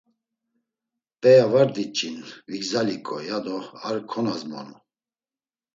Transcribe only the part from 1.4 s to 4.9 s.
var diç̌in, vigzaliǩo, yado ar konazmonu.